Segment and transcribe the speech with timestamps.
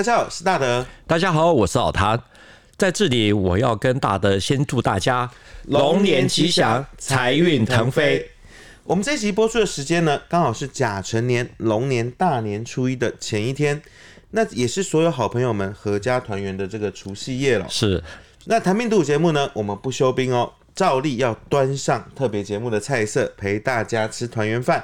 [0.00, 0.86] 大家好，我是大德。
[1.06, 2.18] 大家好，我是老谭。
[2.78, 5.30] 在这里，我要跟大德先祝大家
[5.66, 8.30] 龙年吉祥，财运腾飞。
[8.84, 13.82] 我们这一集播出的时间呢，刚好是甲辰年龙年大年初一的前一天，
[14.30, 17.66] 那也是所有好朋友们合家团圆的这个除夕夜了。
[17.68, 18.02] 是。
[18.46, 24.82] 那谈兵读武节目呢，我们不休兵哦，照例要端上特别节目的菜色，陪大家吃团圆饭。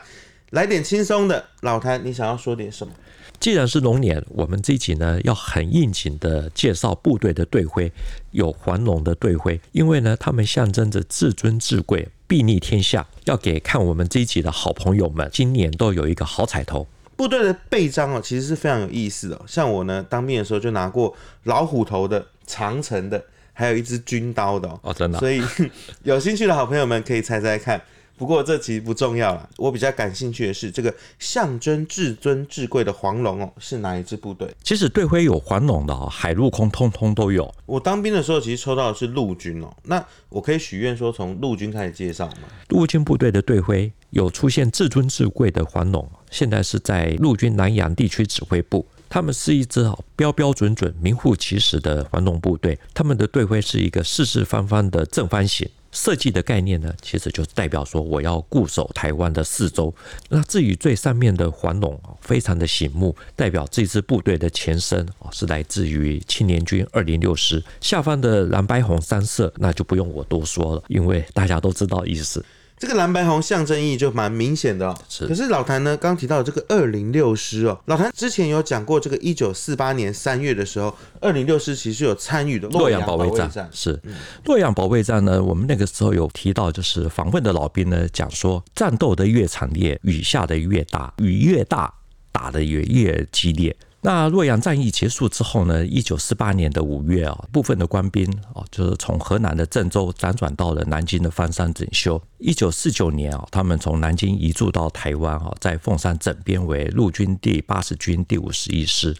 [0.50, 2.92] 来点轻松的，老谭，你想要说点什么？
[3.38, 7.90] 既然是龙年，我们这一集呢要很应景的介绍部队的队徽，
[8.32, 16.86] 有黄龙的队徽，因为呢他们象征着至尊至贵、睥睨天下，要给看我们这一集的好朋友们，今年都有一个好彩头。
[17.14, 19.40] 部队的背章哦，其实是非常有意思的。
[19.46, 21.14] 像我呢，当兵的时候就拿过
[21.44, 25.18] 老虎头的、长城的，还有一支军刀的哦，真的。
[25.18, 25.42] 所以
[26.04, 27.80] 有兴趣的好朋友们可以猜猜看。
[28.16, 34.50] 不过这其实不重要了，我比较感兴趣的是这个象征至尊至贵的黄龙哦，是哪一支部队？
[34.62, 37.54] 其实队徽有黄龙的哦，海陆空通通都有。
[37.66, 42.48] 我当兵的时候其实抽到的是陆军哦，那我可以许愿说从陆军开始介绍吗？
[42.68, 55.68] 陆军部队的队徽有出现至尊至贵的黄龙，现在是在陆军南洋地区指挥部，他们是一支哦标标准准、名副其实的黄龙部队，他们的队徽是一个四四方方的正方形。
[55.96, 59.92] 设计的概念呢，其实就代表说我要固守台湾的四周。
[60.28, 67.64] 那至于最上面的黄龙啊，非常的醒目，代表这支部队的前身啊是来自于青年军二零六师。
[67.80, 72.44] 下方的蓝白红三色，那就不用我多说了，因为大家都知道意思。
[72.78, 74.98] 这个蓝白红象征意义就蛮明显的哦。
[75.08, 75.26] 是。
[75.26, 83.68] 可是老谭呢，刚提到这个二零六师哦，老谭之前有讲过，这个一九四八年三月的时候，二零六师其实有参与的洛阳保卫战。
[83.72, 83.98] 是。
[84.44, 91.92] 洛阳保卫战呢，我们那个时候有提到，就是访问的老兵呢讲说，战斗的越惨烈，雨下的越大，雨越大，
[92.30, 93.74] 打的也越激烈。
[94.06, 102.22] 那洛阳战役结束之后呢，一九四八年的五月啊，部分的官兵啊，就是从河南的郑州辗转到了南京的方山整修。
[102.38, 109.12] 一九四九年啊，他们从南京移驻到台湾啊，在凤山整编为陆军第八十军第五十一师，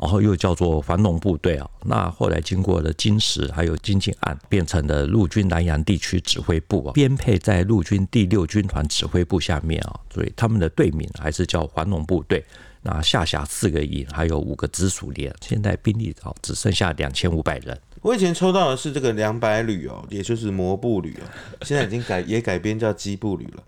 [0.00, 1.70] 然后又叫做黄龙部队啊。
[1.84, 12.44] 那后来经过了京石还有金井案，变成了陆军南阳地区指挥部啊，编配在陆军第六军团指挥部下面啊，所以他们的队名还是叫黄龙部队。
[12.88, 17.76] 那下辖四个营，还有五个直属连，现在兵力哦只剩下两千五百人。
[18.00, 21.26] 我以前抽到的是这个两百旅哦，也就是摩步旅哦，
[21.62, 23.62] 现在已经改也改编叫机步旅了。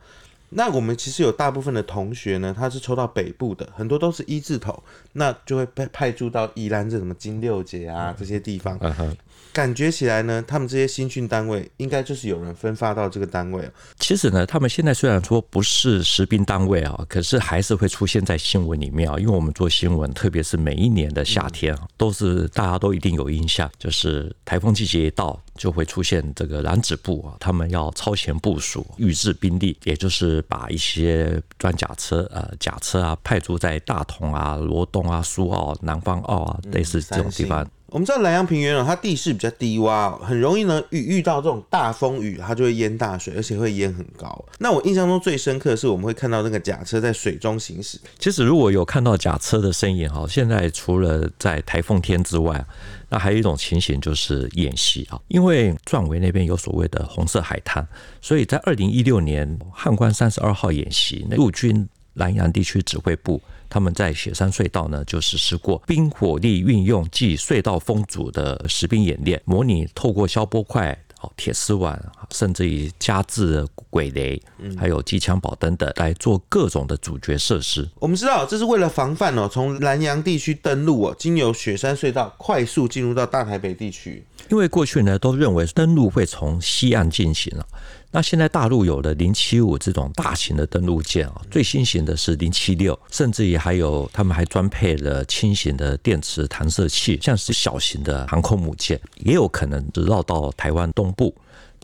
[0.50, 4.82] 那我们其实有大部分的同学呢，他是抽到北部的，很多都是一字头，
[5.12, 8.78] 那就会被派驻到宜兰这什么金六节啊这些地方。
[8.80, 9.16] 嗯
[9.50, 13.68] 感觉起来呢，他们这些新训单位应该就是有人分发到这个单位。
[13.98, 19.18] 其实呢，他们现在虽然说不是实兵单位啊，可是还是会出现在新闻里面啊。
[19.18, 37.68] 因为我们做新闻，特别是每一年的夏天啊，都是大家都一定有印象，就是台风季节一到，就会出现这个蓝指部啊，他们要超前部署，预置兵力，也就是把一些装甲车、呃甲车啊，派驻在大同啊、罗东啊、苏澳、南方澳啊，类似这种地方。
[37.90, 44.44] 我们知道兰阳平原哦，它地势比较低洼，很容易呢遇遇到这种大风雨，它就会淹大水，而且会淹很高。
[44.58, 47.98] 那我印象中最深刻的是，我们会看到那个甲车在水中行驶。
[48.18, 52.62] 其实如果有看到甲车的身影哈，现在除了在台风天之外，
[53.08, 57.86] 那还有一种情形就是演习啊，因为壮围那边有所谓的红色海滩，
[58.20, 63.40] 所以在二零一六年汉关三十二号演习，陆军南阳地区指挥部。
[63.68, 71.98] 他们在雪山隧道呢，就实施过冰火力运用暨隧道风阻的实兵演练，模拟透过消波块、哦铁丝网，
[72.30, 74.40] 甚至于加置轨雷，
[74.76, 77.88] 还有机枪堡等等，来做各种的主角设施。
[77.98, 84.24] 我们知道，这是为了防范哦，从南洋地区登陆哦，经由雪山隧道快速进入到大台北地区。
[84.48, 87.66] 因为过去呢，都认为登陆会从西岸进行了。
[88.10, 101.34] 那现在大陆有了零七五这种大型的登陆舰啊，最新型的是零七六，甚至于还有他们还装配了轻型的电磁弹射器，像是小型的航空母舰，也有可能绕到台湾东部。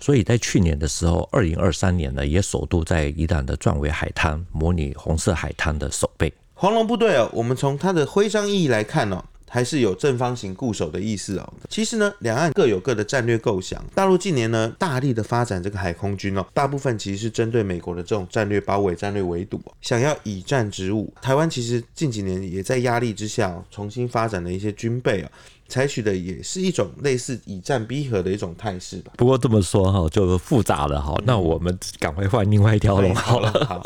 [0.00, 6.32] 所以在去年的时候，二零二三年呢，也首度在宜兰的壮围海滩模拟红色海滩的守备。
[6.54, 9.22] 黄龙部队哦，我们从它的徽章意义来看哦。
[9.54, 11.54] 还是有正方形固守的意思哦。
[11.68, 13.80] 其实呢，两岸各有各的战略构想。
[13.94, 21.14] 大陆近年呢，大力的发展这个海空军哦，大部分其实是针对美国的这种战略包围、战略围堵，想要以战止武。
[21.22, 25.30] 台湾其实近几年也在压力之下重新发展了一些军备啊，
[25.68, 29.12] 采取的也是一种类似以战逼和的一种态势吧。
[29.16, 31.14] 不过这么说哈，就复杂了哈。
[31.24, 33.52] 那我们赶快换另外一条龙好了。
[33.66, 33.82] 好。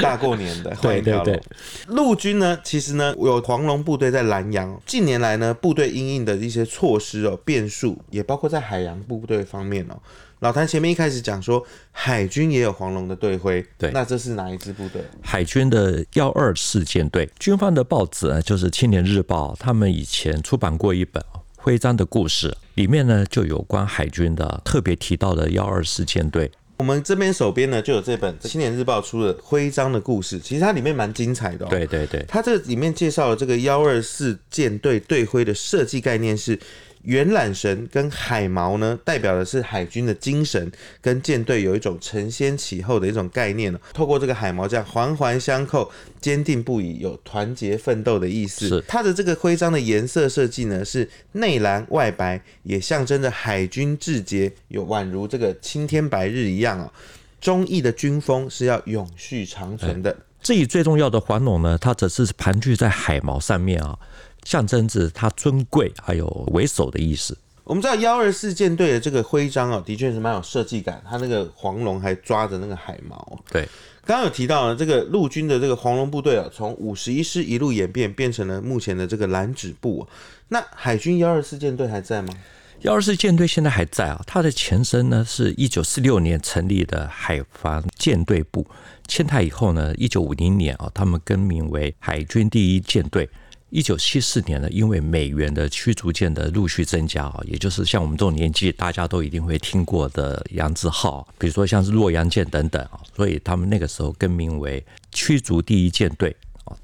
[0.00, 1.42] 大过年的，对对对。
[1.88, 4.80] 陆军呢，其实呢有黄龙部队在南洋。
[4.86, 9.98] 近年来呢，部队因应的一些措施哦，变数也包括在海洋部队方面哦。
[10.40, 15.02] 老谭前面一开始讲说，海军也有黄龙的队徽，对，那这是哪一支部队？
[15.20, 17.28] 海军的幺二四舰队。
[17.38, 21.22] 军方的报纸呢，就是《青年日报》，他们以前出版过一本
[21.56, 26.50] 徽章的故事，里面呢就有关海军的特别提到的幺二四舰队。
[26.78, 31.68] 我们这边手边呢就有这本《青年日报》出的徽章的故事，其实它里面蛮精彩的哦。
[31.68, 36.58] 对对对，它这里面介绍了这个幺二四舰队队徽的设计概念是。
[37.02, 40.70] 圆缆绳跟海锚呢，代表的是海军的精神，
[41.00, 43.74] 跟舰队有一种承先启后的一种概念。
[43.92, 48.68] 透过这个海锚这样环环相扣，坚定不移，有团结奋斗的意思。
[48.68, 56.92] 是它的这个徽章的颜色设计呢，是内蓝外白，也象征着海军志节，有宛如这个青天白日一样啊。
[57.40, 60.14] 忠义的军风是要永续长存的。
[60.42, 63.98] 至于最重要的黄龙呢，它则是盘踞在海毛上面啊。
[64.44, 67.36] 象征着它尊贵还有为首的意思。
[67.62, 71.00] 我们知道幺二四舰队的这个徽章啊，的确是蛮有设计感。
[71.08, 73.38] 它那个黄龙还抓着那个海毛。
[73.50, 73.68] 对，
[74.06, 80.08] 刚刚有提到了这个陆军的这个黄龙部队啊，从五十一师一路演变，变成了目前的这个蓝指部。
[80.48, 82.34] 那海军幺二四舰队还在吗？
[82.82, 88.66] 幺二四舰队现在还在啊，它的前身呢是一九四六年成立的海防舰队部，
[89.06, 93.28] 迁台以后呢，一九五零年啊，他们更名为海军第一舰队。
[93.68, 106.34] 一九七四年呢，因为美元的驱逐舰的陆续增加啊，也就是像我们这种年纪，大家都一定会听过的杨字号，比如说像是洛阳舰等等啊，所以他们那个时候更名为驱逐第一舰队。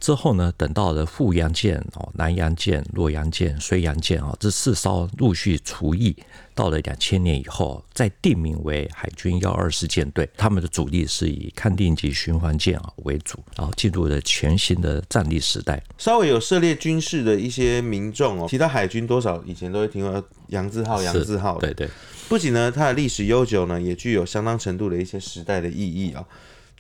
[0.01, 6.17] 之后呢，等到了富阳舰、哦南洋舰、洛阳舰、绥阳舰啊，这四艘陆续除役，
[6.55, 10.29] 到了两千年以后，再定名为海军幺二四舰队。
[10.37, 15.83] 他们的主力是以康定级巡防舰啊为主，然后进入了全新的战力时代。
[15.99, 21.59] 稍微有涉猎军事的一些民众哦，提到海军，多少以前都会听到杨字号、杨字号。
[21.59, 21.89] 对对，
[22.29, 26.25] 不仅呢，它的历史悠久呢，也具有相当程度的一些时代的意义啊。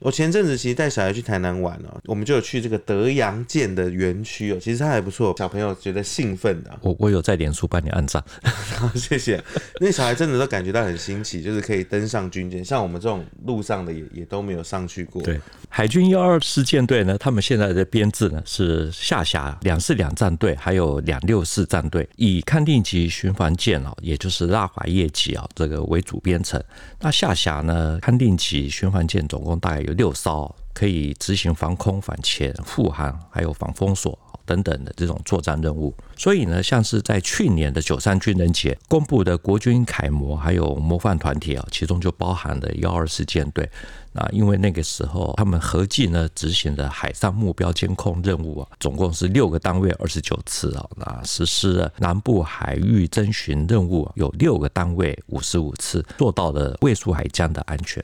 [0.00, 6.78] 我前阵子其实带小孩去台南玩哦，我们就有去这个德阳舰的园区哦，其实它还不错，小朋友觉得兴奋的。
[6.82, 8.22] 我我有在脸书帮你按赞，
[8.76, 9.43] 好谢谢。
[9.81, 15.22] 那小孩真的都感觉到很新奇，就是可以登上军舰，像我们这种路上的也也都没有上去过。
[15.22, 15.40] 对，
[15.70, 26.62] 海军幺二四舰队呢，他们现在的编制呢是下辖两四两战队，还有两六四战队，以康定级巡防舰哦，也就是拉华叶级啊这个为主编成。
[27.00, 35.94] 那下辖呢，康定级巡防舰总共大概有六艘，可以执行防空、反潜、护航，还有防封锁等等的这种作战任务。
[36.16, 43.68] 所以呢，像是在去年的九三军人节公布的国军楷模，还有模范团体啊，其中就包含了幺二四舰队。
[44.12, 58.02] 那因为那个时候他们合计呢执行的海上目标监控任务啊，总共是六个单位二十九次啊，那实施了南部海域侦巡任务有六个单位五十五次，做到了卫戍海疆的安全。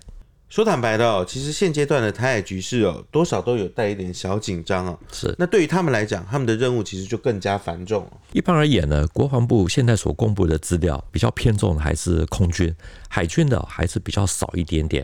[0.53, 4.99] 说坦白的哦，其实现阶段的台海局势哦，多少都有带一点小紧张哦。
[5.11, 8.07] 是，那对于他们来讲，他们的任务其实就更加繁重。
[8.33, 12.71] 一般而言呢，国防部现在所公布的资料比较偏重的还是空军，
[13.09, 15.03] 海军的还是比较少一点点。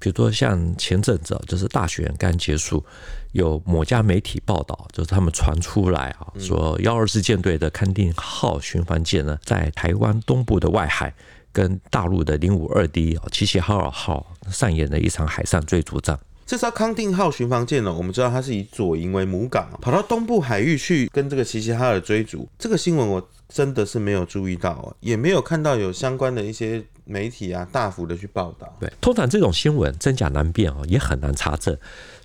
[0.00, 2.84] 比如说像前阵子就是大选刚结束，
[3.30, 11.14] 有某家媒体报道，就是他们传出来啊，说幺二四舰队的康定号巡防舰呢，在台湾东部的外海。
[11.52, 16.18] 跟大陆的零五二 D 哦，齐齐哈尔号上演了一场海上追逐战。
[16.46, 22.48] 这艘康定号巡防舰呢，我们知道它是以左营为母港，跑到东部海域去跟这个齐齐哈尔追逐。
[22.58, 28.72] 这个新闻我真的是没有注意到啊，也没有看到有相关的一些媒体啊大幅的去报道。
[28.78, 31.76] 对，通常这种新闻真假难辨啊，也很难查证，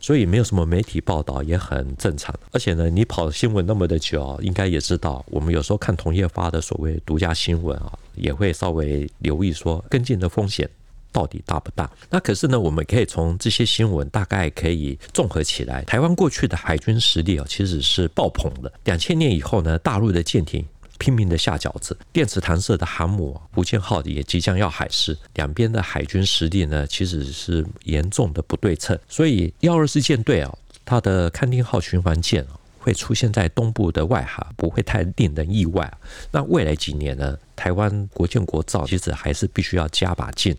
[0.02, 2.38] 所以没有什么媒体报道也很正常。
[2.52, 10.70] 而且呢，你跑新闻那么的久，应该也知道，我们有时候看同业发的所谓独家新闻啊，也会稍微留意说跟进的风险。
[11.12, 11.88] 到底大不大？
[12.10, 18.74] 那可是呢，我们可以从这些新闻大概可以综合起来，台湾过去的海军实力啊，其实是爆棚的。
[18.86, 20.66] 两千年以后呢，大陆的舰艇
[21.00, 28.98] 拼命的下饺子，电磁弹射的航母福建号也即将要海试，两边的海军实力呢，其实是严重的不对称。
[29.08, 35.92] 所以幺二四舰队啊，它的康定号巡防舰啊会出现在东部的外海，不会太令人意外。
[36.32, 40.56] 那未来几年呢，台湾国建国造其实还是必须要加把劲。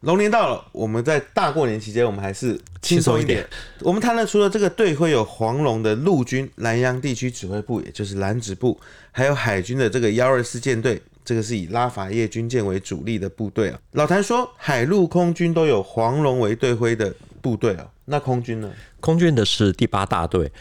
[0.00, 3.44] 龙年到了，我们在大过年期间，我们还是轻松一点。
[3.80, 8.78] 我们谈了除了这个队徽有黄龙的陆军南洋地区指挥部，也就是蓝指部，
[9.10, 13.78] 还有海军的这个幺二四舰队，这个是以拉法叶军舰为主力的部队啊。
[13.92, 18.70] 老谭说，海陆空军都有黄龙为队徽的部队啊，那空军呢？
[19.00, 20.52] 空军的是第八大队，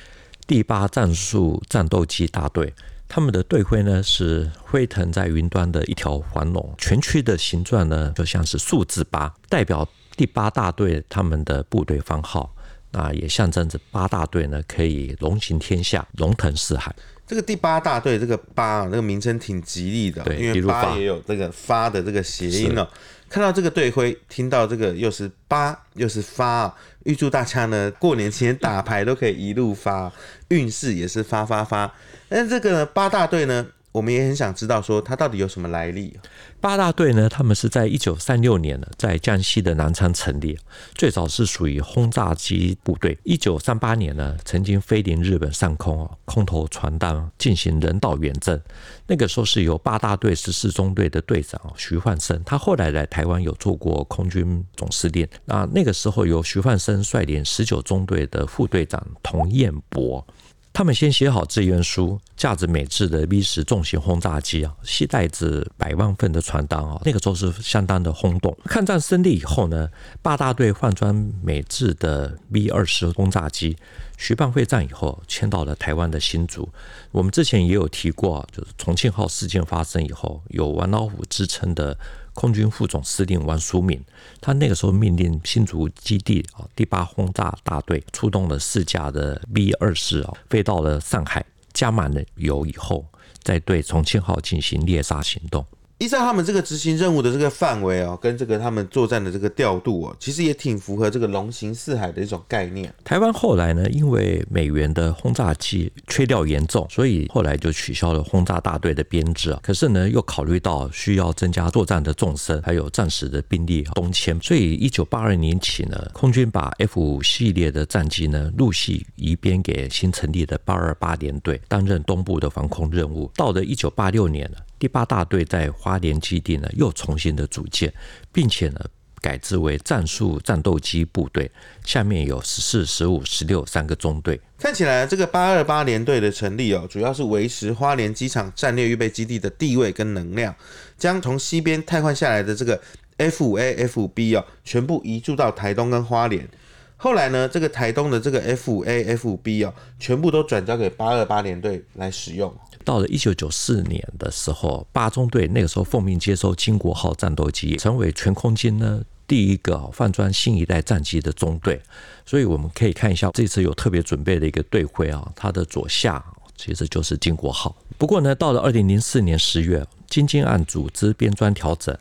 [0.47, 2.73] 第八战术战斗机大队。
[3.07, 12.51] 他们的队徽呢是飞腾在云端的一条黄龙，全区的形状呢就像是数字八，代表第八大队他们的部队番号。
[12.91, 16.95] 那也象征着八大队呢可以龙行天下，龙腾四海。
[17.27, 22.87] 这个第八大队这个八这个名称挺吉利的，对，因为八也有这个发的这个谐音哦。
[23.27, 30.09] 看到这个队徽，听到这个又是八又是发，预祝大家呢过年期间打牌都可以一路发，
[30.49, 31.91] 运势也是发发发。
[32.29, 33.65] 那这个八大队呢？
[33.95, 36.19] 我们也很想知道，说它到底有什么来历？
[36.59, 40.57] 八大队呢，他们是在一九三六年呢，在江西的南昌成立，
[40.95, 43.17] 最早是属于轰炸机部队。
[43.23, 48.59] 一九三八年呢，曾经飞临日本上空哦，空投传单进行人道远征。
[49.07, 55.25] 那个时候是由八大队十四中队的队长徐焕生，他后来来台湾有做过空军总司令。
[55.45, 60.27] 那那个时候由徐焕生率领十九中队的副队长童彦博。
[60.75, 68.53] 他们先写好志愿书，驾着美制的 V 十重型轰炸机啊，携带着百万份的传单啊，那个时候是相当的轰动。
[68.65, 69.89] 抗战胜利以后呢，
[70.21, 73.77] 八大队换装美制的 V 二十轰炸机，
[74.17, 76.67] 徐蚌会战以后迁到了台湾的新竹。
[77.11, 81.97] 我们之前也有提过，就是重庆号事件发生以后，有“王老虎”之称的。
[82.35, 83.99] 空军副总司令王叔敏，
[84.39, 93.05] 他那个时候命令新竹基地啊第八轰炸大队出动了四架的 B 二四啊，飞到了上海，加满了油以后，
[93.41, 95.65] 再对重庆号进行猎杀行动。
[95.97, 102.93] 依照他们这个执行任务的这个范围哦，跟这个他们作战的这个调度哦，其实也挺符合这个龙行四海的一种概念。
[103.05, 109.59] 台湾后来呢，因为美元的轰炸机缺料严重，所以后来就取消了轰炸大队的编制啊。
[109.63, 123.31] 可是呢，又考虑到需要增加作战的纵深，还有战时的兵力东迁，所以一九八二年起呢，空军把 F 五系列的战机呢陆续移编给新成立的八二八联队，担任东部的防空任务。
[123.33, 124.57] 到了一九八六年呢。
[124.85, 127.91] 第八大队在花莲基地呢，又重新的组建，
[128.31, 128.79] 并且呢，
[129.19, 131.49] 改制为战术战斗机部队，
[131.83, 134.39] 下面有十四、十五、十六三个中队。
[134.59, 140.53] 看起来这个八二八联队的成立哦，主要是维持花莲机场战略预备基地的地位跟能量，
[140.99, 142.79] 将从西边汰换下来的这个
[143.17, 146.47] F 五 A、F 五 B 哦，全部移驻到台东跟花莲。
[146.95, 152.55] 后来呢，这个台东的这个 F 五 A、F 五 B 哦，全部都转交给八二八联队来使用。
[152.85, 161.81] 到了一九九四年的时候，八中队那个时候奉命接收金国号战斗机，成为全空军呢第一个换装新一代战机的中队。
[162.25, 166.23] 所以我们可以看一下这次有特别准备的一个队徽啊，它的左下
[166.55, 167.75] 其实就是金国号。
[167.97, 171.97] 不过呢，到了二零零四年十月，经经案组织编装调整，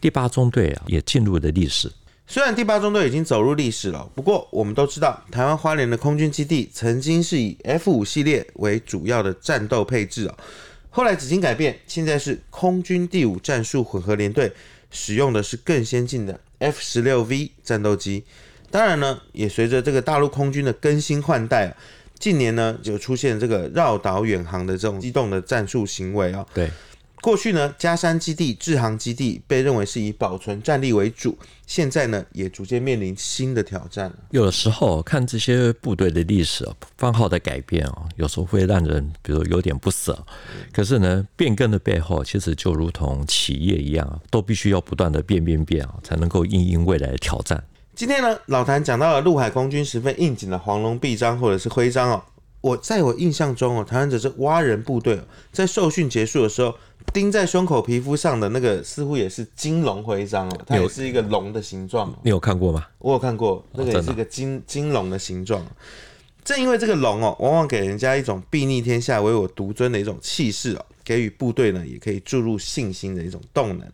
[0.00, 1.90] 第八中队啊也进入了历史。
[2.28, 10.36] 虽然第八中队已经走入历史了，不过我们都知道，台湾花莲的空军基地曾经是以 F 五系列为主要的战斗配置啊，
[10.90, 14.50] 后来几经改变，现在是空军第五战术混合联队，
[14.90, 18.24] 使用的是更先进的 F 十六 V 战斗机。
[18.72, 21.76] 当然呢，也随着这个大陆空军的更新换代啊，
[22.18, 26.44] 近年呢就出现这个绕岛远航的这种机动的战术行为啊。
[26.52, 26.68] 对。
[27.26, 34.12] 过去呢，嘉山基地、志航基地被认为是以保存战力为主，现在呢，也逐渐面临新的挑战。
[34.30, 36.64] 有的时候看这些部队的历史、
[36.96, 40.16] 番号的改变啊，有时候会让人比如有点不舍。
[40.72, 47.60] 可是呢，变更的背后其实就如同企业一样，都必须要不断的变变变啊，才能够应应未来的挑战。
[47.96, 52.22] 今天呢，老谭讲到了陆海空军十分应景的黄龙臂章或者是徽章哦。
[52.66, 55.20] 我在我印象中哦，台湾这支蛙人部队
[55.52, 56.74] 在受训结束的时候，
[57.14, 62.12] 钉在胸口皮肤上的那个似乎也是金龙徽章哦，它也是一个龙的形状。
[62.24, 62.84] 你有看过吗？
[62.98, 65.64] 我有看过，那个也是一个金金龙的形状。
[66.44, 73.86] 正因为这个龙哦，往往给人家一种睥睨天下、唯我独尊的一种气势哦，给予部队呢也可以注入信心的一种动能。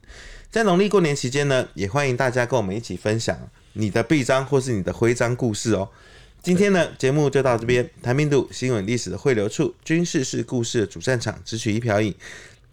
[0.51, 3.39] 在农历过年期间呢，也欢迎大家跟我们一起分享
[3.75, 5.87] 你的臂章或是你的徽章故事哦。
[6.43, 7.89] 今天呢，节目就到这边。
[8.03, 12.13] 谈兵度新闻历史的汇流处，军事是故事的主战场，只取一瓢饮，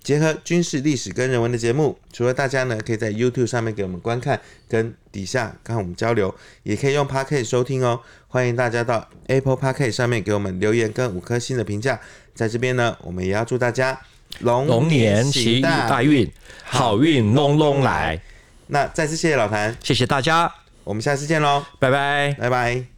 [0.02, 1.96] 结合军事历史跟人文的节目。
[2.12, 6.34] 除了大家呢，可以在 YouTube 上面给我们观看，跟底下跟我们交流，
[6.64, 8.00] 也可以用 Podcast 收听哦。
[8.28, 12.00] 欢迎大家到 Apple Podcast 上面给我们留言跟五颗星的评价。
[12.34, 14.02] 在这边呢，我们也要祝大家
[14.40, 16.28] 龙年行大运，
[16.64, 18.20] 好运隆隆来。
[18.66, 20.52] 那再次谢谢老谭，谢谢大家，
[20.84, 22.84] 我们下次见喽，拜拜，拜拜。